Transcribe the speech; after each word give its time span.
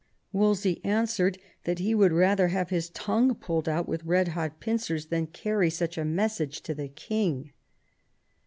Wolsey 0.31 0.83
answered 0.83 1.37
that 1.65 1.77
he 1.77 1.93
would 1.93 2.11
rather 2.11 2.47
have 2.47 2.71
his 2.71 2.89
tongue 2.89 3.35
pulled 3.35 3.69
out 3.69 3.87
with 3.87 4.03
red 4.03 4.29
hot 4.29 4.59
pincers 4.59 5.05
than 5.09 5.27
carry 5.27 5.69
such 5.69 5.95
a 5.95 6.03
message 6.03 6.61
to 6.61 6.73
the 6.73 6.87
king. 6.87 7.51